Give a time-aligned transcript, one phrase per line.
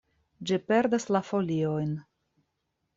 [0.51, 1.95] Ĝi perdas la foliojn.